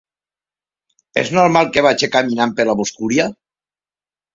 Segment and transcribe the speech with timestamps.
[1.23, 3.33] És normal que vagi caminant per la boscúria?